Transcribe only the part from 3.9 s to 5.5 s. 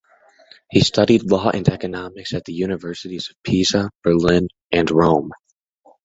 Berlin, and Rome.